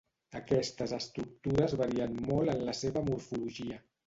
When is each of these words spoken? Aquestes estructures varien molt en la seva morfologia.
Aquestes 0.37 0.93
estructures 0.97 1.75
varien 1.83 2.17
molt 2.31 2.55
en 2.55 2.65
la 2.71 2.75
seva 2.81 3.05
morfologia. 3.13 3.81